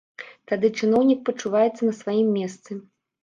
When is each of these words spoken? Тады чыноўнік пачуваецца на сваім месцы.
Тады 0.51 0.69
чыноўнік 0.79 1.19
пачуваецца 1.29 1.81
на 1.89 1.93
сваім 1.99 2.27
месцы. 2.39 2.71